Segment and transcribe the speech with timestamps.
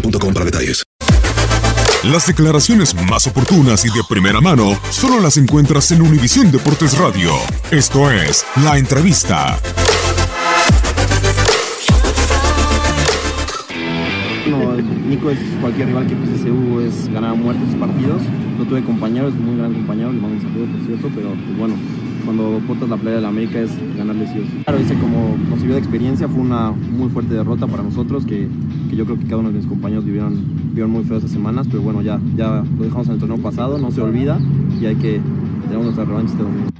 [0.00, 0.84] boostmobile.com para detalles.
[2.04, 7.32] Las declaraciones más oportunas y de primera mano solo las encuentras en Univisión Deportes Radio.
[7.70, 9.58] Esto es La Entrevista.
[14.48, 14.74] No,
[15.08, 18.22] Nico es cualquier rival que pise CU, es ganar a muerte partidos.
[18.58, 21.74] No tuve compañeros, muy gran compañero, le mando un saludo por cierto, pero pues, bueno,
[22.24, 24.62] cuando portas la playa de la América es ganarle sí.
[24.64, 28.48] Claro, dice como nos sirvió de experiencia, fue una muy fuerte derrota para nosotros que,
[28.88, 31.66] que yo creo que cada uno de mis compañeros vivieron, vivieron muy feo esas semanas,
[31.70, 34.38] pero bueno, ya, ya lo dejamos en el torneo pasado, no se olvida
[34.80, 35.20] y hay que
[35.68, 36.70] tener nuestra revancha este domingo.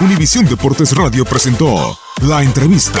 [0.00, 1.96] Univisión Deportes Radio presentó
[2.26, 3.00] La Entrevista.